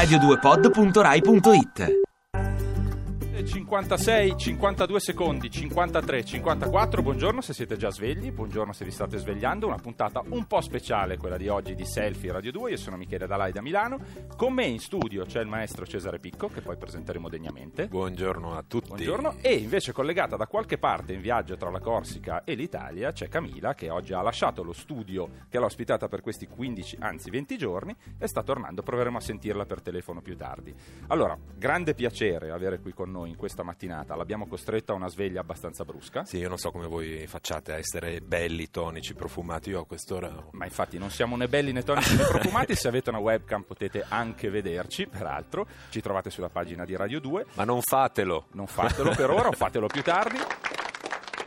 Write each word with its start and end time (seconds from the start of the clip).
radio2pod.rai.it 0.00 1.99
56, 3.70 4.36
52 4.36 4.98
secondi, 4.98 5.48
53, 5.48 6.24
54. 6.24 7.02
Buongiorno 7.02 7.40
se 7.40 7.52
siete 7.52 7.76
già 7.76 7.88
svegli, 7.92 8.32
buongiorno 8.32 8.72
se 8.72 8.84
vi 8.84 8.90
state 8.90 9.16
svegliando. 9.16 9.68
Una 9.68 9.76
puntata 9.76 10.24
un 10.30 10.44
po' 10.48 10.60
speciale, 10.60 11.16
quella 11.16 11.36
di 11.36 11.46
oggi 11.46 11.76
di 11.76 11.86
Selfie 11.86 12.32
Radio 12.32 12.50
2. 12.50 12.70
Io 12.72 12.76
sono 12.76 12.96
Michele 12.96 13.28
Dalai 13.28 13.52
da 13.52 13.62
Milano. 13.62 14.00
Con 14.36 14.54
me 14.54 14.64
in 14.64 14.80
studio 14.80 15.24
c'è 15.24 15.40
il 15.40 15.46
maestro 15.46 15.86
Cesare 15.86 16.18
Picco, 16.18 16.48
che 16.48 16.62
poi 16.62 16.76
presenteremo 16.76 17.28
degnamente. 17.28 17.86
Buongiorno 17.86 18.56
a 18.56 18.64
tutti. 18.66 18.88
Buongiorno. 18.88 19.36
E 19.40 19.54
invece 19.54 19.92
collegata 19.92 20.34
da 20.34 20.48
qualche 20.48 20.76
parte 20.76 21.12
in 21.12 21.20
viaggio 21.20 21.56
tra 21.56 21.70
la 21.70 21.78
Corsica 21.78 22.42
e 22.42 22.54
l'Italia 22.54 23.12
c'è 23.12 23.28
Camila, 23.28 23.74
che 23.74 23.88
oggi 23.88 24.14
ha 24.14 24.20
lasciato 24.20 24.64
lo 24.64 24.72
studio 24.72 25.28
che 25.48 25.60
l'ha 25.60 25.66
ospitata 25.66 26.08
per 26.08 26.22
questi 26.22 26.48
15, 26.48 26.96
anzi 26.98 27.30
20 27.30 27.56
giorni, 27.56 27.94
e 28.18 28.26
sta 28.26 28.42
tornando. 28.42 28.82
Proveremo 28.82 29.18
a 29.18 29.20
sentirla 29.20 29.64
per 29.64 29.80
telefono 29.80 30.20
più 30.20 30.36
tardi. 30.36 30.74
Allora, 31.06 31.38
grande 31.54 31.94
piacere 31.94 32.50
avere 32.50 32.80
qui 32.80 32.92
con 32.92 33.12
noi 33.12 33.30
in 33.30 33.36
questa 33.36 33.58
mattinata. 33.62 34.14
L'abbiamo 34.14 34.46
costretta 34.46 34.92
a 34.92 34.96
una 34.96 35.08
sveglia 35.08 35.40
abbastanza 35.40 35.84
brusca. 35.84 36.24
Sì, 36.24 36.38
io 36.38 36.48
non 36.48 36.58
so 36.58 36.70
come 36.70 36.86
voi 36.86 37.26
facciate 37.26 37.72
a 37.72 37.76
essere 37.76 38.20
belli, 38.20 38.70
tonici, 38.70 39.14
profumati. 39.14 39.70
Io 39.70 39.80
a 39.80 39.86
quest'ora. 39.86 40.32
Ma 40.52 40.64
infatti 40.64 40.98
non 40.98 41.10
siamo 41.10 41.36
né 41.36 41.48
belli 41.48 41.72
né 41.72 41.82
tonici 41.82 42.16
né 42.16 42.24
profumati. 42.24 42.74
Se 42.74 42.88
avete 42.88 43.10
una 43.10 43.18
webcam 43.18 43.62
potete 43.62 44.04
anche 44.08 44.50
vederci, 44.50 45.06
peraltro. 45.06 45.66
Ci 45.88 46.00
trovate 46.00 46.30
sulla 46.30 46.48
pagina 46.48 46.84
di 46.84 46.96
Radio 46.96 47.20
2. 47.20 47.46
Ma 47.54 47.64
non 47.64 47.80
fatelo! 47.82 48.46
Non 48.52 48.66
fatelo 48.66 49.14
per 49.14 49.30
ora, 49.30 49.48
o 49.48 49.52
fatelo 49.52 49.86
più 49.86 50.02
tardi. 50.02 50.38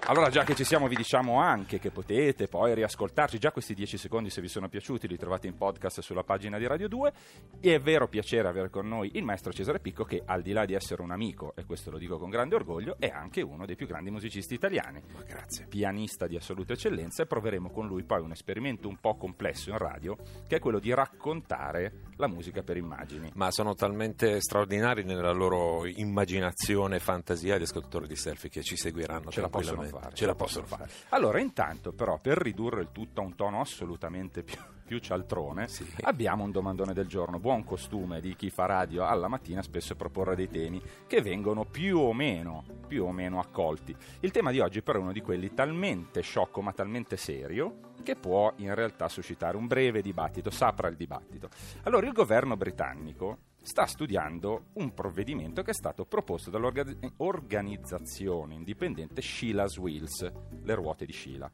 Allora, 0.05 0.29
già 0.29 0.43
che 0.43 0.53
ci 0.53 0.65
siamo, 0.65 0.89
vi 0.89 0.97
diciamo 0.97 1.39
anche 1.39 1.79
che 1.79 1.89
potete 1.89 2.49
poi 2.49 2.75
riascoltarci. 2.75 3.39
Già 3.39 3.53
questi 3.53 3.73
10 3.73 3.97
secondi, 3.97 4.29
se 4.29 4.41
vi 4.41 4.49
sono 4.49 4.67
piaciuti, 4.67 5.07
li 5.07 5.15
trovate 5.15 5.47
in 5.47 5.55
podcast 5.55 6.01
sulla 6.01 6.23
pagina 6.23 6.57
di 6.57 6.67
Radio 6.67 6.89
2. 6.89 7.13
E 7.61 7.75
è 7.75 7.79
vero 7.79 8.09
piacere 8.09 8.49
avere 8.49 8.69
con 8.69 8.85
noi 8.85 9.11
il 9.13 9.23
maestro 9.23 9.53
Cesare 9.53 9.79
Picco, 9.79 10.03
che 10.03 10.21
al 10.25 10.41
di 10.41 10.51
là 10.51 10.65
di 10.65 10.73
essere 10.73 11.01
un 11.01 11.11
amico, 11.11 11.53
e 11.55 11.63
questo 11.63 11.89
lo 11.89 11.97
dico 11.97 12.17
con 12.17 12.29
grande 12.29 12.55
orgoglio, 12.55 12.97
è 12.99 13.07
anche 13.07 13.41
uno 13.41 13.65
dei 13.65 13.77
più 13.77 13.87
grandi 13.87 14.11
musicisti 14.11 14.53
italiani. 14.53 15.01
Ma 15.13 15.23
grazie. 15.23 15.67
Pianista 15.67 16.27
di 16.27 16.35
assoluta 16.35 16.73
eccellenza. 16.73 17.23
E 17.23 17.25
proveremo 17.25 17.69
con 17.69 17.87
lui 17.87 18.03
poi 18.03 18.19
un 18.19 18.31
esperimento 18.31 18.89
un 18.89 18.97
po' 18.97 19.15
complesso 19.15 19.69
in 19.69 19.77
radio, 19.77 20.17
che 20.47 20.57
è 20.57 20.59
quello 20.59 20.79
di 20.79 20.93
raccontare 20.93 22.11
la 22.17 22.27
musica 22.27 22.61
per 22.61 22.75
immagini. 22.75 23.31
Ma 23.35 23.51
sono 23.51 23.73
talmente 23.73 24.41
straordinari 24.41 25.05
nella 25.05 25.31
loro 25.31 25.85
immaginazione 25.85 26.97
e 26.97 26.99
fantasia 26.99 27.57
gli 27.57 27.63
ascoltatori 27.63 28.05
di 28.05 28.17
selfie 28.17 28.49
che 28.49 28.63
ci 28.63 28.75
seguiranno 28.75 29.31
Ce 29.31 29.39
tranquillamente. 29.39 29.91
Fare. 29.99 30.15
Ce 30.15 30.25
la 30.25 30.35
possono 30.35 30.65
fare. 30.65 30.87
Allora, 31.09 31.39
intanto, 31.39 31.91
però, 31.93 32.19
per 32.19 32.37
ridurre 32.37 32.81
il 32.81 32.89
tutto 32.91 33.21
a 33.21 33.23
un 33.23 33.35
tono 33.35 33.59
assolutamente 33.61 34.43
più, 34.43 34.57
più 34.85 34.99
cialtrone, 34.99 35.67
Sì. 35.67 35.85
abbiamo 36.01 36.43
un 36.43 36.51
domandone 36.51 36.93
del 36.93 37.07
giorno. 37.07 37.39
Buon 37.39 37.63
costume 37.63 38.19
di 38.21 38.35
chi 38.35 38.49
fa 38.49 38.65
radio 38.65 39.05
alla 39.05 39.27
mattina 39.27 39.61
spesso 39.61 39.95
proporre 39.95 40.35
dei 40.35 40.49
temi 40.49 40.81
che 41.07 41.21
vengono 41.21 41.65
più 41.65 41.97
o 41.99 42.13
meno, 42.13 42.63
più 42.87 43.05
o 43.05 43.11
meno 43.11 43.39
accolti. 43.39 43.95
Il 44.19 44.31
tema 44.31 44.51
di 44.51 44.59
oggi, 44.59 44.81
però, 44.81 44.99
è 44.99 45.01
uno 45.01 45.11
di 45.13 45.21
quelli 45.21 45.53
talmente 45.53 46.21
sciocco 46.21 46.61
ma 46.61 46.73
talmente 46.73 47.17
serio 47.17 47.91
che 48.03 48.15
può 48.17 48.51
in 48.57 48.75
realtà 48.75 49.07
suscitare 49.07 49.55
un 49.55 49.65
breve 49.65 50.01
dibattito, 50.01 50.49
sapra 50.49 50.89
il 50.89 50.97
dibattito. 50.97 51.47
Allora, 51.83 52.05
il 52.05 52.11
governo 52.11 52.57
britannico 52.57 53.37
sta 53.63 53.85
studiando 53.85 54.65
un 54.73 54.93
provvedimento 54.93 55.63
che 55.63 55.71
è 55.71 55.73
stato 55.73 56.05
proposto 56.05 56.51
dall'organizzazione 56.51 58.53
indipendente 58.53 59.21
Sheila's 59.21 59.77
Wheels, 59.77 60.31
le 60.61 60.75
ruote 60.75 61.05
di 61.05 61.13
Sheila, 61.13 61.49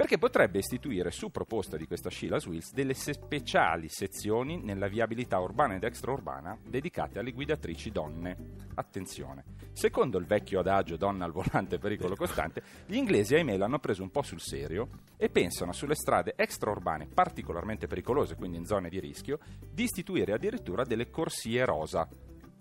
perché 0.00 0.16
potrebbe 0.16 0.60
istituire 0.60 1.10
su 1.10 1.30
proposta 1.30 1.76
di 1.76 1.86
questa 1.86 2.08
Sheila's 2.08 2.46
Wheels 2.46 2.72
delle 2.72 2.94
speciali 2.94 3.90
sezioni 3.90 4.56
nella 4.56 4.88
viabilità 4.88 5.38
urbana 5.38 5.74
ed 5.74 5.84
extraurbana 5.84 6.56
dedicate 6.66 7.18
alle 7.18 7.32
guidatrici 7.32 7.90
donne. 7.90 8.34
Attenzione, 8.76 9.44
secondo 9.72 10.16
il 10.16 10.24
vecchio 10.24 10.60
adagio 10.60 10.96
donna 10.96 11.26
al 11.26 11.32
volante 11.32 11.76
pericolo 11.76 12.16
costante, 12.16 12.62
gli 12.86 12.96
inglesi 12.96 13.34
ahimè 13.34 13.58
l'hanno 13.58 13.78
preso 13.78 14.02
un 14.02 14.10
po' 14.10 14.22
sul 14.22 14.40
serio 14.40 14.88
e 15.18 15.28
pensano 15.28 15.72
sulle 15.72 15.94
strade 15.94 16.32
extraurbane 16.34 17.06
particolarmente 17.12 17.86
pericolose, 17.86 18.36
quindi 18.36 18.56
in 18.56 18.64
zone 18.64 18.88
di 18.88 19.00
rischio, 19.00 19.38
di 19.70 19.82
istituire 19.82 20.32
addirittura 20.32 20.82
delle 20.84 21.10
corsie 21.10 21.62
rosa. 21.66 22.08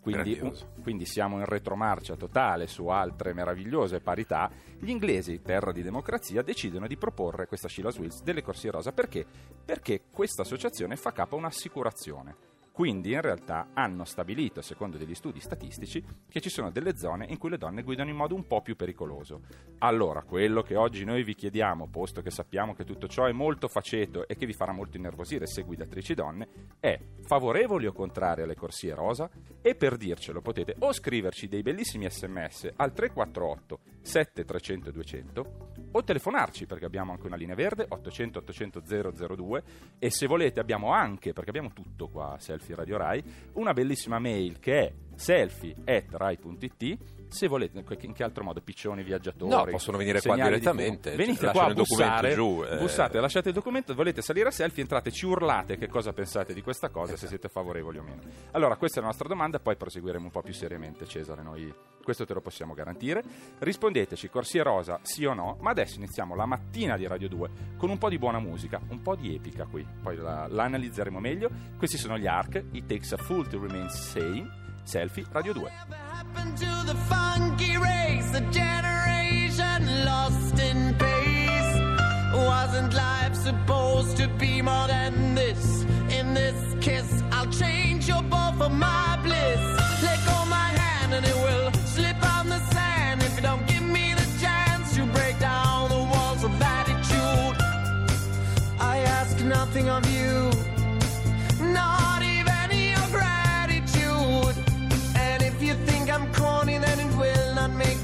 Quindi, 0.01 0.39
quindi 0.81 1.05
siamo 1.05 1.37
in 1.39 1.45
retromarcia 1.45 2.15
totale 2.15 2.67
su 2.67 2.87
altre 2.87 3.33
meravigliose 3.33 3.99
parità. 3.99 4.49
Gli 4.79 4.89
inglesi, 4.89 5.41
terra 5.41 5.71
di 5.71 5.83
democrazia, 5.83 6.41
decidono 6.41 6.87
di 6.87 6.97
proporre 6.97 7.47
questa 7.47 7.67
Sheila 7.67 7.91
Wills 7.97 8.23
delle 8.23 8.41
corsie 8.41 8.71
rosa. 8.71 8.91
Perché? 8.91 9.25
Perché 9.65 10.03
questa 10.11 10.41
associazione 10.43 10.95
fa 10.95 11.11
capo 11.11 11.35
a 11.35 11.39
un'assicurazione. 11.39 12.48
Quindi 12.79 13.11
in 13.11 13.19
realtà 13.19 13.71
hanno 13.73 14.05
stabilito, 14.05 14.61
secondo 14.61 14.95
degli 14.95 15.13
studi 15.13 15.41
statistici, 15.41 16.01
che 16.29 16.39
ci 16.39 16.47
sono 16.47 16.71
delle 16.71 16.95
zone 16.95 17.25
in 17.27 17.37
cui 17.37 17.49
le 17.49 17.57
donne 17.57 17.83
guidano 17.83 18.09
in 18.09 18.15
modo 18.15 18.35
un 18.35 18.47
po' 18.47 18.61
più 18.61 18.77
pericoloso. 18.77 19.41
Allora, 19.79 20.23
quello 20.23 20.61
che 20.61 20.77
oggi 20.77 21.03
noi 21.03 21.23
vi 21.23 21.35
chiediamo, 21.35 21.89
posto 21.89 22.21
che 22.21 22.31
sappiamo 22.31 22.73
che 22.73 22.85
tutto 22.85 23.09
ciò 23.09 23.25
è 23.25 23.33
molto 23.33 23.67
faceto 23.67 24.25
e 24.29 24.37
che 24.37 24.45
vi 24.45 24.53
farà 24.53 24.71
molto 24.71 24.95
innervosire 24.95 25.45
se 25.45 25.63
guidatrici 25.63 26.13
donne, 26.13 26.47
è 26.79 26.97
favorevoli 27.25 27.85
o 27.85 27.91
contrari 27.91 28.43
alle 28.43 28.55
corsie 28.55 28.95
rosa? 28.95 29.29
E 29.61 29.75
per 29.75 29.97
dircelo 29.97 30.39
potete 30.39 30.75
o 30.79 30.93
scriverci 30.93 31.49
dei 31.49 31.61
bellissimi 31.61 32.09
sms 32.09 32.71
al 32.77 32.93
348 32.93 33.79
7300 34.01 34.91
200 34.91 35.69
o 35.91 36.03
telefonarci 36.03 36.65
perché 36.65 36.85
abbiamo 36.85 37.11
anche 37.11 37.25
una 37.25 37.35
linea 37.35 37.55
verde 37.55 37.85
800 37.87 38.39
800 38.39 38.81
002 39.35 39.63
e 39.97 40.11
se 40.11 40.27
volete 40.27 40.59
abbiamo 40.59 40.91
anche, 40.91 41.33
perché 41.33 41.49
abbiamo 41.49 41.71
tutto 41.73 42.07
qua 42.09 42.33
a 42.33 42.39
Selfie 42.69 42.75
Radio 42.75 42.97
Rai, 42.97 43.23
una 43.53 43.73
bellissima 43.73 44.19
mail 44.19 44.59
che 44.59 44.79
è 44.79 44.93
selfie.rai.it 45.15 46.97
se 47.29 47.47
volete, 47.47 47.83
in 48.01 48.13
che 48.13 48.23
altro 48.23 48.43
modo, 48.43 48.61
piccioni, 48.61 49.03
viaggiatori 49.03 49.51
No, 49.51 49.65
possono 49.65 49.97
venire 49.97 50.21
qua 50.21 50.35
di 50.35 50.41
direttamente, 50.41 51.11
fumo. 51.11 51.23
venite 51.23 51.45
lasciano 51.45 51.65
qua 51.65 51.71
a 51.71 51.75
bussare, 51.75 52.33
giù, 52.33 52.63
eh. 52.63 52.77
bussate, 52.77 53.19
lasciate 53.19 53.49
il 53.49 53.53
documento, 53.53 53.93
volete 53.93 54.21
salire 54.21 54.49
a 54.49 54.51
selfie, 54.51 54.81
entrate, 54.81 55.11
ci 55.11 55.25
urlate 55.25 55.77
che 55.77 55.87
cosa 55.87 56.11
pensate 56.13 56.53
di 56.53 56.61
questa 56.61 56.89
cosa, 56.89 57.15
se 57.15 57.27
siete 57.27 57.47
favorevoli 57.49 57.97
o 57.97 58.03
meno. 58.03 58.21
Allora, 58.51 58.75
questa 58.75 58.97
è 58.99 59.01
la 59.01 59.07
nostra 59.07 59.27
domanda, 59.27 59.59
poi 59.59 59.75
proseguiremo 59.75 60.25
un 60.25 60.31
po' 60.31 60.41
più 60.41 60.53
seriamente, 60.53 61.05
Cesare, 61.05 61.41
noi 61.41 61.73
questo 62.03 62.25
te 62.25 62.33
lo 62.33 62.41
possiamo 62.41 62.73
garantire. 62.73 63.23
Rispondeteci, 63.59 64.29
corsia 64.29 64.63
rosa, 64.63 64.99
sì 65.03 65.25
o 65.25 65.33
no, 65.33 65.57
ma 65.61 65.69
adesso 65.69 65.97
iniziamo 65.97 66.33
la 66.35 66.45
mattina 66.45 66.97
di 66.97 67.05
Radio 67.05 67.29
2 67.29 67.49
con 67.77 67.89
un 67.89 67.97
po' 67.97 68.09
di 68.09 68.17
buona 68.17 68.39
musica, 68.39 68.81
un 68.89 69.01
po' 69.01 69.15
di 69.15 69.35
epica 69.35 69.65
qui, 69.65 69.85
poi 70.01 70.15
la, 70.15 70.47
la 70.49 70.63
analizzeremo 70.63 71.19
meglio. 71.19 71.49
Questi 71.77 71.97
sono 71.97 72.17
gli 72.17 72.25
ARC, 72.27 72.63
It 72.71 72.87
Takes 72.87 73.13
a 73.13 73.17
Fool 73.17 73.47
to 73.47 73.59
Remain 73.59 73.89
Sane, 73.89 74.68
Selfie, 74.85 75.25
Radio 75.33 75.53
2. 75.53 75.65
happened 75.65 76.57
to 76.57 76.83
the 76.85 76.95
funky 77.09 77.77
race? 77.77 78.33
A 78.33 78.41
generation 78.51 80.05
lost 80.05 80.59
in 80.59 80.95
pace. 80.95 81.73
Wasn't 82.33 82.93
life 82.93 83.35
supposed 83.35 84.17
to 84.17 84.27
be 84.37 84.61
more 84.61 84.87
than 84.87 85.35
this? 85.35 85.83
In 86.09 86.33
this 86.33 86.75
kiss, 86.81 87.23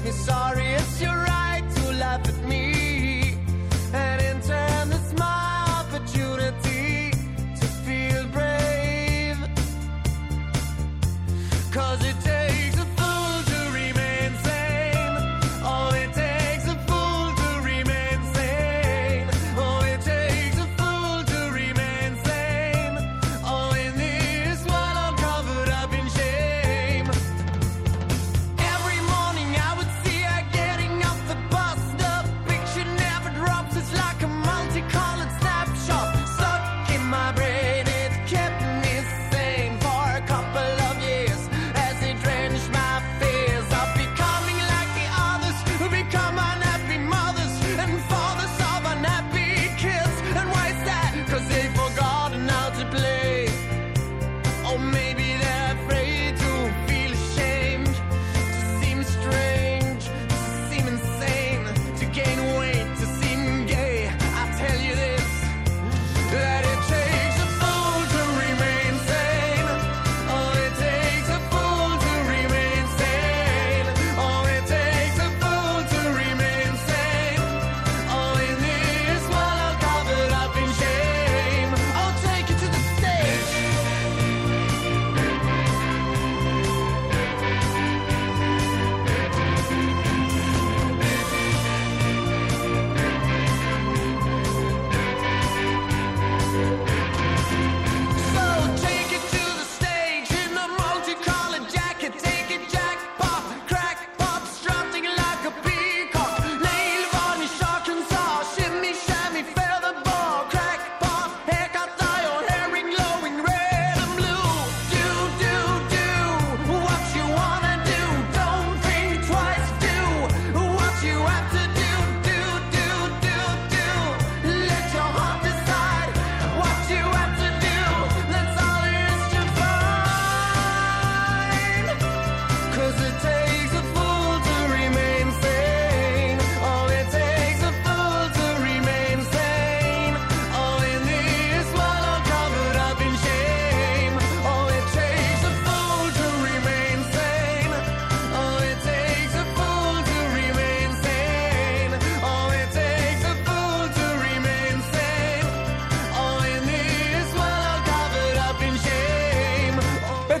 be 0.06 0.12
sorry 0.12 0.76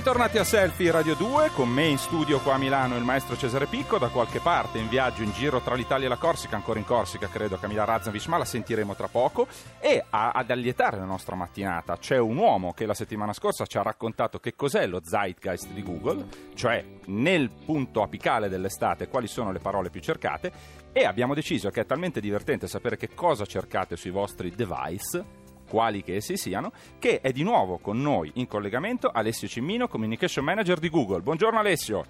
Bentornati 0.06 0.38
a 0.38 0.44
Selfie 0.44 0.92
Radio 0.92 1.16
2, 1.16 1.50
con 1.50 1.68
me 1.68 1.86
in 1.86 1.98
studio 1.98 2.38
qua 2.38 2.54
a 2.54 2.58
Milano 2.58 2.96
il 2.96 3.02
maestro 3.02 3.36
Cesare 3.36 3.66
Picco, 3.66 3.98
da 3.98 4.06
qualche 4.06 4.38
parte 4.38 4.78
in 4.78 4.88
viaggio 4.88 5.24
in 5.24 5.32
giro 5.32 5.60
tra 5.60 5.74
l'Italia 5.74 6.06
e 6.06 6.08
la 6.08 6.16
Corsica, 6.16 6.54
ancora 6.54 6.78
in 6.78 6.84
Corsica 6.84 7.26
credo 7.26 7.58
Camilla 7.58 7.82
Raznovic, 7.82 8.28
ma 8.28 8.38
la 8.38 8.44
sentiremo 8.44 8.94
tra 8.94 9.08
poco. 9.08 9.48
E 9.80 10.04
a- 10.08 10.30
ad 10.30 10.48
allietare 10.48 10.96
la 10.96 11.04
nostra 11.06 11.34
mattinata 11.34 11.96
c'è 11.96 12.18
un 12.18 12.36
uomo 12.36 12.72
che 12.72 12.86
la 12.86 12.94
settimana 12.94 13.32
scorsa 13.32 13.66
ci 13.66 13.78
ha 13.78 13.82
raccontato 13.82 14.38
che 14.38 14.54
cos'è 14.54 14.86
lo 14.86 15.00
zeitgeist 15.02 15.70
di 15.70 15.82
Google, 15.82 16.24
cioè 16.54 16.84
nel 17.06 17.50
punto 17.50 18.00
apicale 18.02 18.48
dell'estate 18.48 19.08
quali 19.08 19.26
sono 19.26 19.50
le 19.50 19.58
parole 19.58 19.90
più 19.90 20.00
cercate, 20.00 20.52
e 20.92 21.04
abbiamo 21.04 21.34
deciso 21.34 21.70
che 21.70 21.80
è 21.80 21.84
talmente 21.84 22.20
divertente 22.20 22.68
sapere 22.68 22.96
che 22.96 23.12
cosa 23.12 23.44
cercate 23.44 23.96
sui 23.96 24.10
vostri 24.10 24.54
device 24.54 25.35
quali 25.66 26.02
che 26.02 26.16
essi 26.16 26.36
siano, 26.36 26.72
che 26.98 27.20
è 27.20 27.32
di 27.32 27.42
nuovo 27.42 27.78
con 27.78 28.00
noi 28.00 28.30
in 28.34 28.46
collegamento 28.46 29.08
Alessio 29.08 29.48
Cimmino, 29.48 29.88
Communication 29.88 30.44
Manager 30.44 30.78
di 30.78 30.88
Google. 30.88 31.20
Buongiorno 31.20 31.58
Alessio. 31.58 32.04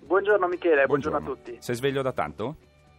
Buongiorno 0.00 0.46
Michele, 0.48 0.86
buongiorno, 0.86 1.18
a 1.18 1.20
tutti. 1.20 1.56
Sei 1.60 1.74
sveglio 1.74 2.02
da 2.02 2.12
tanto? 2.12 2.56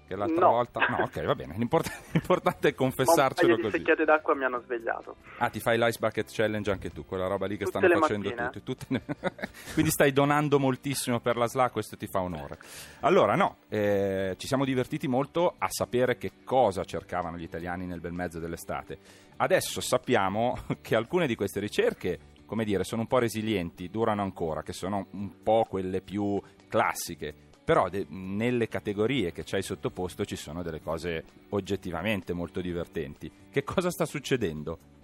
Che 0.10 0.16
l'altra 0.16 0.46
No. 0.48 0.52
volta... 0.54 0.80
No, 0.90 1.04
ok, 1.04 1.24
va 1.24 1.36
bene. 1.36 1.54
L'importante, 1.56 2.00
l'importante 2.18 2.70
è 2.70 2.74
confessarcelo 2.74 3.58
così. 3.60 3.78
secchiate 3.78 4.06
d'acqua 4.06 4.34
mi 4.34 4.44
hanno 4.44 4.60
svegliato. 4.62 5.18
Ah, 5.38 5.50
ti 5.50 5.60
fai 5.60 5.78
l'ice 5.78 6.00
bucket 6.00 6.28
challenge 6.34 6.72
anche 6.72 6.90
tu, 6.90 7.06
quella 7.06 7.28
roba 7.28 7.46
lì 7.46 7.58
che 7.58 7.66
Tutte 7.66 7.78
stanno 7.78 7.94
le 7.94 8.00
facendo 8.00 8.30
mattine. 8.30 8.50
tutti. 8.50 8.64
tutte 8.64 8.86
le- 8.90 9.04
Quindi 9.74 9.92
stai 9.92 10.12
donando 10.12 10.58
moltissimo 10.58 11.20
per 11.20 11.38
la 11.38 11.46
SLA, 11.48 11.70
questo 11.70 11.96
ti 11.96 12.08
fa 12.08 12.22
onore. 12.22 12.58
Allora, 13.02 13.36
no, 13.36 13.58
eh, 13.70 14.34
ci 14.40 14.48
siamo 14.48 14.66
divertiti 14.66 15.08
molto 15.08 15.54
a 15.60 15.68
sapere 15.70 16.18
che 16.18 16.32
cosa 16.44 16.84
cercavano 16.86 17.38
gli 17.38 17.44
italiani 17.44 17.86
nel 17.86 18.00
bel 18.00 18.14
mezzo 18.14 18.40
dell'estate. 18.40 18.98
Adesso 19.38 19.80
sappiamo 19.80 20.58
che 20.82 20.96
alcune 20.96 21.28
di 21.28 21.36
queste 21.36 21.60
ricerche, 21.60 22.18
come 22.48 22.64
dire, 22.66 22.84
sono 22.84 23.02
un 23.02 23.08
po' 23.08 23.20
resilienti, 23.20 23.92
durano 23.92 24.24
ancora, 24.24 24.64
che 24.64 24.74
sono 24.74 25.06
un 25.12 25.44
po' 25.44 25.68
quelle 25.70 26.02
più 26.02 26.42
classiche. 26.68 27.36
Però 27.70 27.88
de- 27.88 28.08
nelle 28.10 28.68
categorie 28.68 29.32
che 29.32 29.44
ci 29.44 29.54
hai 29.54 29.62
sottoposto 29.62 30.26
ci 30.26 30.36
sono 30.36 30.64
delle 30.64 30.82
cose 30.82 31.24
oggettivamente 31.50 32.34
molto 32.34 32.62
divertenti. 32.62 33.32
Che 33.48 33.64
cosa 33.64 33.92
sta 33.92 34.08
succedendo? 34.08 34.99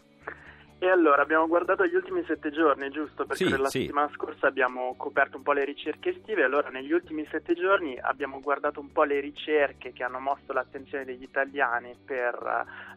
E 0.85 0.89
allora 0.89 1.23
abbiamo 1.23 1.47
guardato 1.47 1.83
gli 1.87 1.95
ultimi 1.95 2.23
sette 2.27 2.51
giorni, 2.51 2.91
giusto? 2.91 3.25
Perché 3.25 3.45
Sì, 3.45 3.57
la 3.57 3.69
sì. 3.69 3.79
settimana 3.79 4.07
scorsa 4.13 4.45
abbiamo 4.45 4.93
coperto 4.95 5.35
un 5.35 5.41
po' 5.41 5.51
le 5.51 5.65
ricerche 5.65 6.09
estive, 6.09 6.43
allora 6.43 6.69
negli 6.69 6.91
ultimi 6.91 7.27
sette 7.31 7.55
giorni 7.55 7.97
abbiamo 7.99 8.39
guardato 8.39 8.81
un 8.81 8.91
po' 8.91 9.01
le 9.01 9.19
ricerche 9.19 9.93
che 9.93 10.03
hanno 10.03 10.19
mosso 10.19 10.53
l'attenzione 10.53 11.03
degli 11.03 11.23
italiani 11.23 11.97
per, 12.05 12.35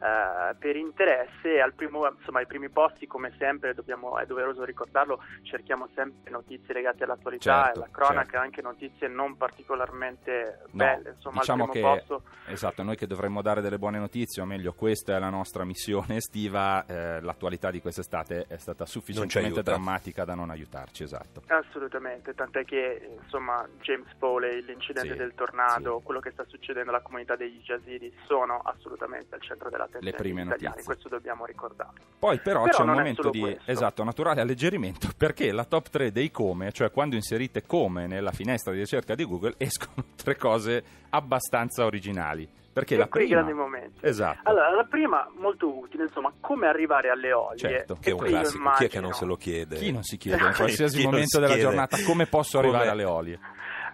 eh, 0.02 0.55
per 0.58 0.76
interesse 0.76 1.55
e 1.55 1.61
al 1.62 1.73
primo, 1.73 2.06
insomma, 2.06 2.40
ai 2.40 2.46
primi 2.46 2.69
posti, 2.69 3.06
come 3.06 3.32
sempre, 3.38 3.73
dobbiamo, 3.73 4.19
è 4.19 4.26
doveroso 4.26 4.64
ricordarlo, 4.64 5.20
cerchiamo 5.44 5.88
sempre 5.94 6.31
notizie 6.31 6.75
legate 6.75 7.05
all'attualità 7.05 7.64
Certo, 7.64 7.81
e 7.81 7.82
alla 7.85 7.90
cronaca, 7.90 8.23
certo. 8.23 8.38
anche 8.38 8.61
notizie 8.61 9.08
non 9.08 9.38
particolarmente 9.38 10.58
No, 10.73 10.85
belle. 10.85 11.11
Insomma, 11.14 11.40
diciamo 11.40 11.64
al 11.64 11.70
primo 11.70 11.94
che 11.94 12.00
posto 12.06 12.23
esatto, 12.49 12.82
noi 12.82 12.96
che 12.96 13.06
dovremmo 13.06 13.40
dare 13.40 13.62
delle 13.62 13.79
buone 13.79 13.99
notizie, 13.99 14.43
o 14.43 14.44
meglio, 14.44 14.75
questa 14.75 15.17
è 15.17 15.19
la 15.19 15.31
nostra 15.31 15.64
missione 15.64 16.17
estiva, 16.20 16.85
eh, 16.85 17.23
l'attualità 17.23 17.71
di 17.71 17.77
quest'estate 17.80 18.47
è 18.49 18.56
stata 18.58 18.85
sufficientemente 18.87 19.62
drammatica 19.62 20.25
da 20.25 20.35
non 20.35 20.50
aiutarci, 20.50 21.02
esatto. 21.02 21.42
Assolutamente, 21.47 22.35
tant'è 22.35 22.64
che 22.64 23.16
insomma 23.23 23.66
James 23.80 24.06
Foley, 24.18 24.62
l'incidente 24.64 25.12
Sì, 25.12 25.16
del 25.18 25.35
tornado, 25.35 26.00
quello 26.00 26.20
che 26.20 26.30
sta 26.30 26.44
succedendo 26.47 26.90
alla 26.90 27.00
comunità 27.00 27.37
degli 27.37 27.61
Yazidi 27.64 28.12
sono 28.26 28.61
assolutamente 28.64 29.35
al 29.35 29.42
centro 29.42 29.68
dell'attenzione 29.70 30.11
Le 30.11 30.16
prime 30.16 30.44
notizie. 30.44 30.82
questo 30.85 31.08
dobbiamo 31.08 31.44
ricordarlo. 31.47 32.00
Poi 32.18 32.38
però, 32.38 32.62
Però 32.64 32.76
c'è 32.76 32.82
un 32.82 32.90
momento 32.90 33.30
di 33.30 33.40
questo. 33.40 33.70
esatto, 33.70 34.04
naturale 34.04 34.40
alleggerimento 34.40 35.08
perché 35.16 35.52
la 35.52 35.64
top 35.64 35.88
3 35.88 36.12
dei 36.12 36.30
come, 36.30 36.73
cioè 36.73 36.90
quando 36.90 37.14
inserite 37.16 37.64
come 37.66 38.06
nella 38.06 38.32
finestra 38.32 38.73
di 38.73 38.78
ricerca 38.80 39.14
di 39.14 39.25
Google, 39.25 39.54
escono 39.58 40.04
tre 40.16 40.37
cose 40.37 40.82
abbastanza 41.11 41.85
originali. 41.85 42.49
Perché 42.78 42.94
E 42.94 42.99
la 42.99 43.08
qui 43.08 43.23
i 43.23 43.26
prima 43.26 43.40
grandi 43.42 43.58
momenti. 43.58 43.99
Esatto. 44.06 44.40
Allora, 44.44 44.70
la 44.75 44.85
prima 44.85 45.28
molto 45.38 45.76
utile, 45.78 46.04
insomma, 46.04 46.32
come 46.40 46.66
arrivare 46.66 47.11
alle 47.11 47.32
olie. 47.32 47.58
Certo, 47.58 47.97
Che 48.00 48.11
è 48.11 48.12
un 48.12 48.18
classico, 48.20 48.40
chi 48.76 48.85
è 48.85 48.88
che 48.88 48.97
immagino- 48.97 49.02
non 49.02 49.12
se 49.12 49.25
lo 49.25 49.37
chiede? 49.37 49.76
Chi 49.76 49.92
non 49.92 50.02
si 50.02 50.16
chiede 50.16 50.42
in 50.47 50.54
qualsiasi 50.54 51.02
momento 51.04 51.38
della 51.40 51.52
chiede 51.54 51.62
giornata 51.68 51.97
come 52.04 52.26
posso 52.26 52.58
come- 52.58 52.68
arrivare 52.68 52.90
alle 52.90 53.04
olie? 53.04 53.38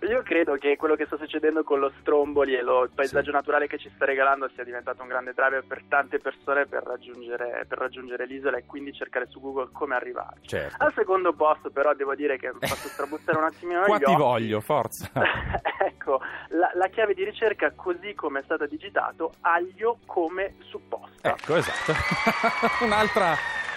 Io 0.02 0.22
credo 0.22 0.54
che 0.56 0.76
quello 0.76 0.96
che 0.96 1.06
sta 1.06 1.16
succedendo 1.16 1.62
con 1.64 1.78
lo 1.78 1.92
Stromboli 2.00 2.54
e 2.54 2.62
lo- 2.62 2.84
il 2.84 2.90
paesaggio 2.94 3.26
Sì. 3.30 3.32
naturale 3.36 3.66
che 3.66 3.78
ci 3.78 3.90
sta 3.94 4.04
regalando 4.04 4.48
sia 4.54 4.64
diventato 4.64 5.02
un 5.02 5.08
grande 5.08 5.32
driver 5.34 5.64
per 5.66 5.82
tante 5.88 6.18
persone 6.18 6.66
per 6.66 6.82
raggiungere, 6.82 7.64
per 7.68 7.78
raggiungere 7.78 8.26
l'isola 8.26 8.56
e 8.58 8.64
quindi 8.66 8.92
cercare 8.92 9.26
su 9.28 9.40
Google 9.40 9.68
come 9.72 9.94
arrivarci. 9.94 10.48
Certo. 10.48 10.82
Al 10.84 10.92
secondo 10.94 11.32
posto 11.32 11.70
però 11.70 11.94
devo 11.94 12.14
dire 12.14 12.36
che 12.38 12.48
mi 12.52 12.58
fatto 12.66 12.88
strabuzzare 12.88 13.38
un 13.38 13.44
attimino 13.44 13.82
Qua 13.86 13.98
ti 13.98 14.14
voglio, 14.14 14.60
forza. 14.60 15.10
ecco, 15.78 16.20
la, 16.48 16.70
la 16.74 16.88
chiave 16.88 17.14
di 17.14 17.24
ricerca 17.24 17.72
così 17.72 18.14
come 18.14 18.40
è 18.40 18.42
stata 18.42 18.66
digitato, 18.66 19.34
aglio 19.42 19.98
come 20.06 20.56
supposta. 20.68 21.30
Ecco, 21.30 21.56
esatto. 21.56 21.92
un'altra, 22.84 23.34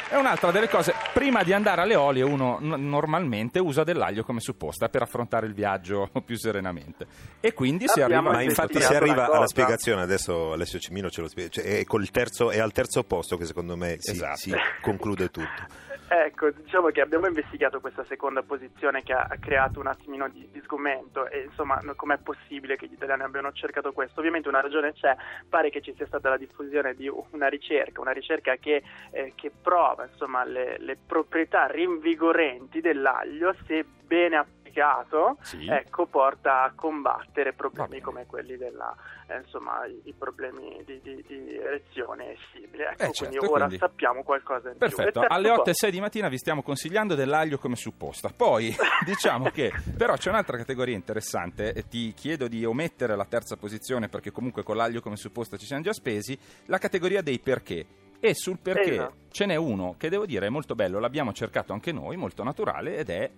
è 0.09 0.15
un'altra 0.15 0.51
delle 0.51 0.69
cose. 0.69 0.93
Prima 1.13 1.43
di 1.43 1.53
andare 1.53 1.81
alle 1.81 1.95
olie, 1.95 2.23
uno 2.23 2.57
n- 2.59 2.87
normalmente 2.89 3.59
usa 3.59 3.83
dell'aglio 3.83 4.23
come 4.23 4.39
supposta 4.39 4.89
per 4.89 5.01
affrontare 5.01 5.45
il 5.47 5.53
viaggio 5.53 6.09
più 6.25 6.37
serenamente. 6.37 7.05
E 7.39 7.53
quindi 7.53 7.85
si 7.87 8.01
Abbiamo 8.01 8.29
arriva 8.29 8.43
Ma 8.43 8.49
infatti 8.49 8.81
si 8.81 8.93
arriva 8.93 9.29
alla 9.29 9.47
spiegazione, 9.47 10.01
adesso 10.01 10.53
Alessio 10.53 10.79
Cimino 10.79 11.09
ce 11.09 11.21
lo 11.21 11.27
spiega, 11.27 11.49
cioè, 11.49 11.63
è, 11.79 11.83
col 11.83 12.09
terzo- 12.09 12.51
è 12.51 12.59
al 12.59 12.71
terzo 12.71 13.03
posto 13.03 13.37
che 13.37 13.45
secondo 13.45 13.75
me 13.75 13.95
si, 13.99 14.11
Esatto. 14.11 14.37
si 14.37 14.53
conclude 14.81 15.29
tutto. 15.29 15.85
Ecco, 16.09 16.51
diciamo 16.51 16.87
che 16.87 17.01
abbiamo 17.01 17.27
investigato 17.27 17.81
questa 17.81 18.05
seconda 18.05 18.41
posizione 18.41 19.03
che 19.03 19.11
ha 19.11 19.27
creato 19.41 19.81
un 19.81 19.87
attimino 19.87 20.29
di, 20.29 20.47
di 20.49 20.61
sgomento 20.61 21.27
e 21.27 21.43
insomma 21.43 21.81
com'è 21.97 22.17
possibile 22.17 22.77
che 22.77 22.87
gli 22.87 22.93
italiani 22.93 23.23
abbiano 23.23 23.51
cercato 23.51 23.91
questo? 23.91 24.19
Ovviamente 24.19 24.47
una 24.47 24.61
ragione 24.61 24.93
c'è, 24.93 25.13
pare 25.49 25.69
che 25.69 25.81
ci 25.81 25.93
sia 25.97 26.05
stata 26.05 26.29
la 26.29 26.37
diffusione 26.37 26.93
di 26.93 27.11
una 27.31 27.49
ricerca, 27.49 27.99
una 27.99 28.11
ricerca 28.11 28.55
che, 28.55 28.83
eh, 29.11 29.33
che 29.35 29.51
prova 29.61 30.07
insomma 30.09 30.45
le, 30.45 30.77
le 30.79 30.97
proprietà 31.05 31.65
rinvigorenti 31.65 32.79
dell'aglio 32.79 33.53
se 33.65 33.83
bene 33.83 34.37
applicato 34.81 35.37
Sì. 35.41 35.67
ecco, 35.67 36.05
porta 36.05 36.63
a 36.63 36.71
combattere 36.75 37.53
problemi 37.53 37.99
come 38.01 38.25
quelli 38.25 38.57
della 38.57 38.95
eh, 39.27 39.37
insomma 39.39 39.85
i, 39.85 40.13
problemi 40.17 40.81
di, 40.85 40.99
di- 41.01 41.23
di 41.27 41.55
erezione 41.57 42.31
e 42.31 42.37
simili. 42.53 42.83
Ecco, 42.83 43.03
Eh, 43.03 43.11
certo, 43.11 43.17
quindi 43.25 43.37
ora 43.39 43.65
quindi- 43.65 43.77
sappiamo 43.77 44.23
qualcosa 44.23 44.69
in. 44.69 44.77
Perfetto, 44.77 45.21
alle 45.27 45.49
8 45.49 45.61
e 45.61 45.63
posto- 45.65 45.73
6 45.85 45.91
di 45.91 45.99
mattina 45.99 46.29
vi 46.29 46.37
stiamo 46.37 46.61
consigliando 46.63 47.15
dell'aglio 47.15 47.57
come 47.57 47.75
supposta. 47.75 48.29
Poi 48.35 48.73
diciamo 49.05 49.49
che 49.49 49.71
però 49.97 50.13
c'è 50.15 50.29
un'altra 50.29 50.57
categoria 50.57 50.95
interessante 50.95 51.73
e 51.73 51.87
ti 51.87 52.13
chiedo 52.13 52.47
di 52.47 52.63
omettere 52.65 53.15
la 53.15 53.25
terza 53.25 53.57
posizione 53.57 54.07
perché 54.07 54.31
comunque 54.31 54.63
con 54.63 54.75
l'aglio 54.77 55.01
come 55.01 55.15
supposta 55.17 55.57
ci 55.57 55.65
siamo 55.65 55.83
già 55.83 55.93
spesi, 55.93 56.37
la 56.65 56.77
categoria 56.77 57.21
dei 57.21 57.39
perché. 57.39 57.85
E 58.19 58.33
sul 58.33 58.57
perché 58.57 58.93
Esatto. 58.93 59.15
ce 59.29 59.45
n'è 59.45 59.55
uno 59.55 59.93
che 59.95 60.09
devo 60.09 60.25
dire 60.25 60.47
è 60.47 60.49
molto 60.49 60.73
bello, 60.73 60.99
l'abbiamo 60.99 61.33
cercato 61.33 61.71
anche 61.73 61.91
noi, 61.91 62.15
molto 62.17 62.43
naturale 62.43 62.95
ed 62.97 63.09
è 63.11 63.29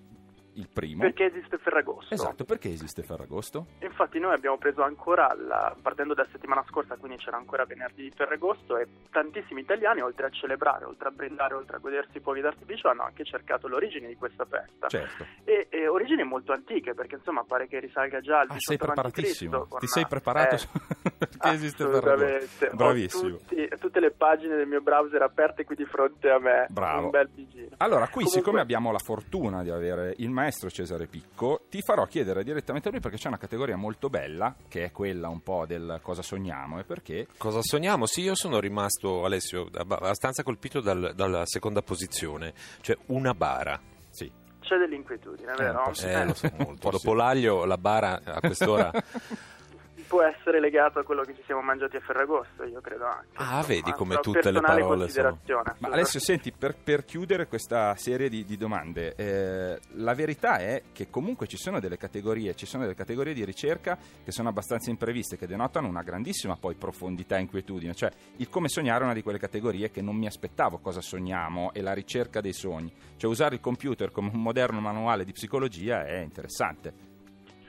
il 0.60 0.68
primo. 0.72 1.02
Perché 1.02 1.26
esiste 1.26 1.58
Ferragosto? 1.58 2.14
Esatto, 2.14 2.44
perché 2.44 2.70
esiste 2.70 3.02
Ferragosto? 3.04 3.66
Infatti 3.80 4.20
noi 4.20 4.34
abbiamo 4.34 4.58
preso 4.58 4.84
ancora, 4.84 5.34
la- 5.36 5.76
partendo 5.82 6.14
da 6.14 6.26
settimana 6.32 6.64
scorsa, 6.68 6.96
quindi 6.98 7.18
c'era 7.18 7.38
ancora 7.38 7.66
venerdì 7.66 8.04
di 8.04 8.12
Ferragosto 8.16 8.78
e 8.78 8.88
tantissimi 9.10 9.62
italiani, 9.62 10.02
oltre 10.02 10.28
a 10.28 10.30
celebrare, 10.30 10.86
oltre 10.86 11.08
a 11.08 11.12
brindare, 11.12 11.54
oltre 11.54 11.78
a 11.78 11.80
godersi 11.80 12.18
i 12.18 12.20
fuochi 12.20 12.42
d'artificio, 12.42 12.90
hanno 12.90 13.04
anche 13.04 13.24
cercato 13.24 13.68
l'origine 13.68 14.08
di 14.08 14.16
questa 14.16 14.46
festa. 14.46 14.88
Certo. 14.88 15.26
E, 15.46 15.68
e 15.70 15.88
origini 15.88 16.24
molto 16.24 16.52
antiche, 16.52 16.94
perché 16.94 17.16
insomma 17.16 17.44
pare 17.44 17.68
che 17.68 17.80
risalga 17.80 18.20
già 18.20 18.40
al 18.40 18.48
Ah, 18.50 18.54
18 18.54 18.60
sei 18.60 18.78
preparatissimo. 18.78 19.68
Ti 19.80 19.88
sei 19.88 20.08
preparato 20.08 20.56
eh, 20.56 20.58
su- 20.58 20.68
perché 21.18 21.50
esiste 21.50 21.86
Ferragosto? 21.88 22.70
Bravissimo. 22.74 23.38
tutti- 23.38 23.68
tutte 23.80 24.00
le 24.00 24.12
pagine 24.12 24.56
del 24.56 24.68
mio 24.68 24.82
browser 24.82 25.22
aperte 25.22 25.64
qui 25.64 25.76
di 25.76 25.86
fronte 25.86 26.30
a 26.30 26.40
me. 26.40 26.66
Bravo. 26.70 27.06
Un 27.06 27.10
bel 27.12 27.28
bigino. 27.30 27.68
Allora, 27.78 28.06
qui 28.06 28.24
Comunque- 28.24 28.38
siccome 28.40 28.60
abbiamo 28.60 28.92
la 28.92 29.00
fortuna 29.00 29.64
di 29.64 29.70
avere 29.70 30.14
il 30.18 30.30
maestro 30.30 30.48
Cesare 30.52 31.08
Picco, 31.08 31.62
ti 31.70 31.82
farò 31.82 32.06
chiedere 32.06 32.44
direttamente 32.44 32.88
a 32.88 32.92
lui 32.92 33.00
perché 33.00 33.18
c'è 33.18 33.28
una 33.28 33.38
categoria 33.38 33.76
molto 33.76 34.10
bella, 34.10 34.56
che 34.68 34.86
è 34.86 34.92
quella 34.92 35.28
un 35.30 35.42
po' 35.42 35.66
del 35.66 36.00
cosa 36.02 36.22
sogniamo 36.22 36.80
e 36.80 36.84
perché. 36.84 37.28
Cosa 37.38 37.60
sogniamo? 37.62 38.06
Sì, 38.06 38.22
io 38.22 38.36
sono 38.36 38.60
rimasto, 38.60 39.26
Alessio, 39.26 39.70
abba- 39.74 39.98
abbastanza 39.98 40.44
colpito 40.44 40.80
dal- 40.82 41.14
dalla 41.16 41.44
seconda 41.46 41.82
posizione, 41.82 42.54
cioè 42.82 42.98
una 43.08 43.34
bara. 43.34 43.80
Sì, 44.10 44.32
C'è 44.62 44.78
dell'inquietudine, 44.78 45.52
Eh, 45.54 45.56
vero? 45.56 45.94
sì. 45.94 46.06
Eh, 46.08 46.26
lo 46.26 46.34
so 46.34 46.48
Un 46.52 46.56
molto. 46.66 46.80
po' 46.80 46.92
Dopo 46.92 47.14
l'aglio, 47.14 47.66
la 47.66 47.78
bara 47.78 48.20
a 48.24 48.40
quest'ora. 48.40 48.92
può 50.10 50.24
essere 50.24 50.60
legato 50.60 50.98
a 50.98 51.04
quello 51.04 51.22
che 51.22 51.36
ci 51.36 51.44
siamo 51.46 51.62
mangiati 51.62 51.96
a 51.96 52.00
Ferragosto, 52.00 52.64
io 52.64 52.82
credo 52.82 53.06
anche. 53.06 53.28
Ah, 53.36 53.44
Insomma, 53.44 53.62
vedi 53.62 53.92
come 53.92 54.18
tutte 54.18 54.50
le 54.50 54.60
parole 54.60 54.98
considerazione, 54.98 55.76
Ma. 55.78 55.90
Alessio, 55.90 56.20
senti, 56.20 56.52
per, 56.52 56.76
per 56.76 57.06
chiudere 57.06 57.46
questa 57.46 57.96
serie 57.96 58.28
di, 58.28 58.44
di 58.44 58.58
domande, 58.58 59.14
eh, 59.16 59.80
la 59.92 60.14
verità 60.16 60.58
è 60.58 60.82
che 60.92 61.12
comunque 61.12 61.46
ci 61.46 61.58
sono 61.58 61.80
delle 61.80 61.98
categorie, 61.98 62.56
ci 62.56 62.66
sono 62.66 62.84
delle 62.84 62.96
categorie 62.96 63.36
di 63.36 63.46
ricerca 63.46 63.98
che 64.24 64.32
sono 64.32 64.50
abbastanza 64.50 64.90
impreviste, 64.90 65.38
che 65.38 65.46
denotano 65.46 65.88
una 65.88 66.02
grandissima 66.02 66.58
poi 66.60 66.74
profondità 66.74 67.38
e 67.38 67.42
inquietudine. 67.42 67.94
Cioè, 67.94 68.10
il 68.38 68.50
come 68.50 68.68
sognare 68.68 69.02
è 69.02 69.04
una 69.04 69.14
di 69.14 69.22
quelle 69.22 69.38
categorie 69.38 69.92
che 69.92 70.02
non 70.02 70.16
mi 70.16 70.26
aspettavo 70.26 70.80
cosa 70.80 71.02
sogniamo 71.02 71.72
e 71.72 71.82
la 71.82 71.94
ricerca 71.94 72.42
dei 72.42 72.54
sogni. 72.54 72.92
Cioè, 73.16 73.30
usare 73.30 73.56
il 73.56 73.62
computer 73.62 74.12
come 74.12 74.32
un 74.34 74.42
moderno 74.42 74.82
manuale 74.82 75.24
di 75.24 75.34
psicologia 75.34 76.04
è 76.04 76.18
interessante. 76.18 77.09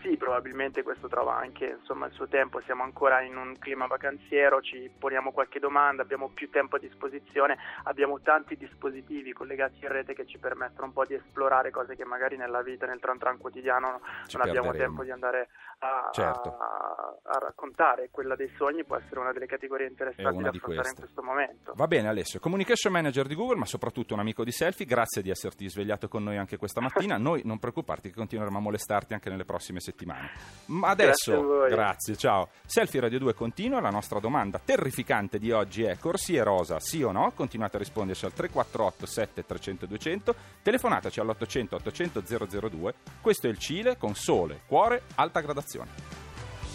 Sì, 0.03 0.17
probabilmente 0.17 0.83
questo 0.83 1.09
trova 1.09 1.37
anche 1.37 1.77
insomma, 1.79 2.07
il 2.07 2.13
suo 2.13 2.27
tempo, 2.27 2.61
siamo 2.63 2.83
ancora 2.83 3.21
in 3.21 3.37
un 3.37 3.59
clima 3.59 3.87
vacanziero, 3.87 4.63
ci 4.63 4.91
poniamo 4.99 5.31
qualche 5.31 5.59
domanda, 5.59 6.03
abbiamo 6.03 6.31
più 6.31 6.49
tempo 6.49 6.77
a 6.77 6.79
disposizione, 6.79 7.59
abbiamo 7.85 8.21
tanti 8.21 8.57
dispositivi 8.57 9.33
collegati 9.33 9.79
in 9.83 9.89
rete 9.89 10.15
che 10.15 10.27
ci 10.27 10.39
permettono 10.39 10.87
un 10.87 10.93
po' 10.95 11.05
di 11.05 11.15
esplorare 11.15 11.71
cose 11.71 11.97
che 11.97 12.05
magari 12.07 12.37
nella 12.39 12.63
vita, 12.63 12.87
nel 12.87 12.99
tran 12.99 13.19
tran 13.19 13.37
quotidiano 13.39 14.01
Ci 14.27 14.39
non 14.39 14.49
abbiamo 14.49 14.73
tempo 14.73 15.05
di 15.05 15.11
andare 15.11 15.49
a, 15.81 16.09
Certo. 16.13 16.49
a- 16.49 17.17
a 17.23 17.39
raccontare. 17.39 18.09
Quella 18.11 18.37
dei 18.37 18.51
sogni 18.57 18.85
può 18.85 18.97
essere 18.97 19.21
una 19.21 19.33
delle 19.33 19.47
categorie 19.47 19.87
interessanti 19.87 20.43
da 20.43 20.49
affrontare 20.49 20.89
in 20.89 20.95
questo 20.97 21.23
momento. 21.23 21.73
Va 21.75 21.87
bene 21.87 22.09
Alessio, 22.09 22.41
communication 22.41 22.93
manager 22.93 23.27
di 23.27 23.35
Google, 23.35 23.57
ma 23.57 23.67
soprattutto 23.67 24.15
un 24.15 24.21
amico 24.21 24.45
di 24.45 24.53
Selfie, 24.53 24.87
grazie 24.87 25.21
di 25.23 25.31
esserti 25.31 25.69
svegliato 25.69 26.09
con 26.09 26.23
noi 26.23 26.39
anche 26.39 26.57
questa 26.57 26.81
mattina. 26.81 27.19
Noi 27.21 27.43
non 27.45 27.59
preoccuparti 27.59 28.09
che 28.09 28.15
continueremo 28.15 28.57
a 28.57 28.61
molestarti 28.61 29.13
anche 29.13 29.29
nelle 29.29 29.45
prossime 29.45 29.79
settimane. 29.79 29.90
Ma 30.67 30.95
Grazie 30.95 31.05
a 31.33 31.35
adesso, 31.35 31.43
voi. 31.43 31.71
grazie, 31.71 32.17
ciao. 32.17 32.49
Selfie 32.65 33.01
Radio 33.01 33.19
2 33.19 33.35
continua, 33.35 33.81
la 33.81 33.91
nostra 33.91 34.21
domanda 34.21 34.61
terrificante 34.65 35.39
di 35.39 35.51
oggi 35.51 35.83
è 35.83 35.99
corsie 35.99 36.43
rosa, 36.45 36.79
sì 36.79 37.03
o 37.03 37.11
no? 37.11 37.33
Continuate 37.35 37.77
a 37.77 37.81
risponderci 37.81 38.25
al 38.25 38.33
348 38.33 39.07
7300 39.07 39.87
200, 39.87 40.35
telefonateci 40.63 41.21
all'800 41.21 41.75
800 41.75 42.23
002. 42.71 42.95
Questo 43.21 43.47
è 43.49 43.51
il 43.51 43.59
Cile 43.59 43.97
con 43.99 44.15
sole, 44.15 44.61
cuore, 44.67 45.03
alta 45.17 45.41
gradazione. 45.41 45.91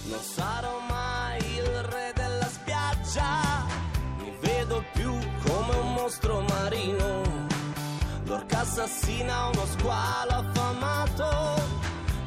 Non 0.08 0.20
sarò 0.20 0.80
mai 0.90 1.38
il 1.56 1.64
re 1.84 2.12
della 2.14 2.46
spiaggia, 2.46 3.66
mi 4.18 4.32
vedo 4.42 4.84
più 4.94 5.12
come 5.48 5.76
un 5.78 5.94
mostro 5.94 6.42
marino. 6.42 7.24
L'orca 8.26 8.60
assassina 8.60 9.48
uno 9.48 9.66
squalo 9.66 10.32
affamato, 10.32 11.65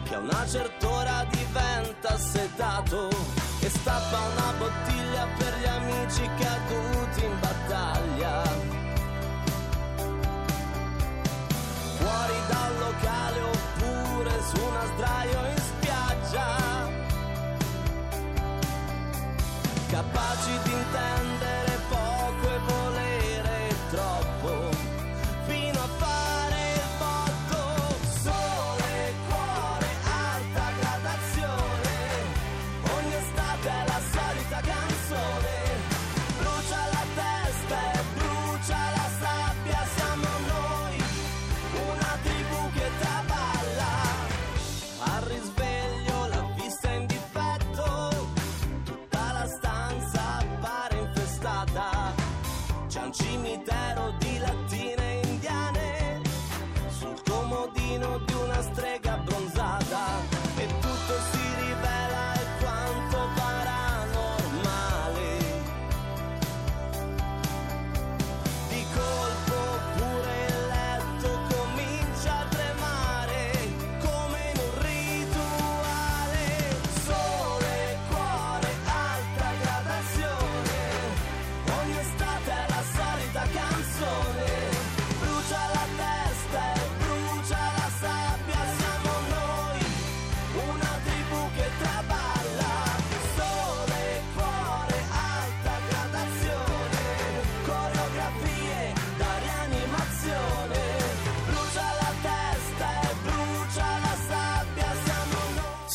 che 0.09 0.15
a 0.15 0.19
una 0.19 0.47
certa 0.47 0.89
ora 0.89 1.27
diventa 1.31 2.17
sedato 2.17 3.09
e 3.61 3.69
stappa 3.69 4.19
una 4.19 4.38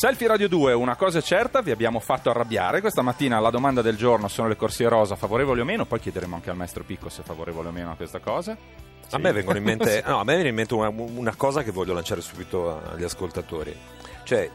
Selfie 0.04 0.28
Radio 0.28 0.48
2, 0.50 0.74
una 0.74 0.96
cosa 0.96 1.20
è 1.20 1.22
certa, 1.22 1.62
vi 1.62 1.70
abbiamo 1.70 1.98
fatto 1.98 2.28
arrabbiare. 2.28 2.82
Questa 2.82 3.00
mattina 3.00 3.40
la 3.40 3.48
domanda 3.48 3.80
del 3.80 3.96
giorno 3.96 4.28
sono 4.28 4.48
le 4.48 4.54
corsie 4.56 4.86
rosa, 4.86 5.16
favorevoli 5.16 5.62
o 5.62 5.64
meno, 5.64 5.86
poi 5.86 5.98
chiederemo 5.98 6.34
anche 6.34 6.50
al 6.50 6.56
maestro 6.56 6.84
Picco 6.84 7.08
se 7.08 7.22
è 7.22 7.24
favorevole 7.24 7.70
o 7.70 7.72
meno 7.72 7.92
a 7.92 7.94
questa 7.94 8.18
cosa. 8.18 8.52
A 8.52 8.56
Sì. 9.08 9.16
me, 9.16 9.32
vengono 9.32 9.56
in 9.56 9.64
mente, 9.64 10.02
no, 10.06 10.18
a 10.20 10.24
me 10.24 10.34
viene 10.34 10.50
in 10.50 10.54
mente 10.56 10.74
una, 10.74 10.88
una 10.94 11.34
cosa 11.34 11.62
che 11.62 11.70
voglio 11.70 11.94
lanciare 11.94 12.20
subito 12.20 12.82
agli 12.92 13.02
ascoltatori. 13.02 13.74
Cioè, 14.24 14.50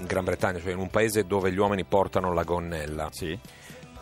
in 0.00 0.04
Gran 0.06 0.24
Bretagna, 0.24 0.58
cioè 0.58 0.72
in 0.72 0.78
un 0.80 0.90
paese 0.90 1.24
dove 1.24 1.52
gli 1.52 1.58
uomini 1.58 1.84
portano 1.84 2.32
la 2.32 2.42
gonnella, 2.42 3.06
Sì. 3.12 3.38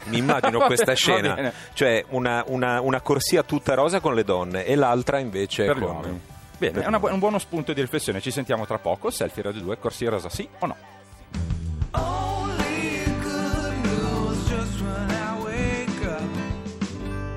mi 0.04 0.16
immagino 0.16 0.60
questa 0.60 0.94
scena, 0.96 1.52
cioè 1.74 2.02
una, 2.08 2.42
una- 2.46 2.80
una 2.80 3.02
corsia 3.02 3.42
tutta 3.42 3.74
rosa 3.74 4.00
con 4.00 4.14
le 4.14 4.24
donne 4.24 4.64
e 4.64 4.76
l'altra 4.76 5.18
invece 5.18 5.66
per 5.66 5.76
gli 5.76 5.80
con... 5.82 5.94
uomini. 5.94 6.20
Bene, 6.60 6.82
è 6.82 6.86
una 6.86 6.98
un 6.98 7.18
buono 7.18 7.38
spunto 7.38 7.72
di 7.72 7.80
riflessione. 7.80 8.20
Ci 8.20 8.30
sentiamo 8.30 8.66
tra 8.66 8.78
poco. 8.78 9.10
Selfie 9.10 9.42
Radio 9.44 9.62
2, 9.62 9.78
corsie 9.78 10.10
rosa, 10.10 10.28
sì 10.28 10.46
o 10.58 10.66
no? 10.66 10.76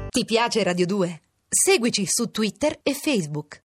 Ti 0.09 0.25
piace 0.25 0.61
Radio 0.61 0.85
2? 0.85 1.21
Seguici 1.47 2.05
su 2.05 2.31
Twitter 2.31 2.77
e 2.83 2.93
Facebook. 2.93 3.61